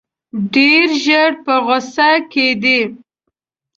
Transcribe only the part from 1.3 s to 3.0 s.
په غوسه کېدی.